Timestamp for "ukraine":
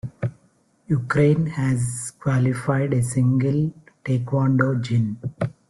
0.87-1.45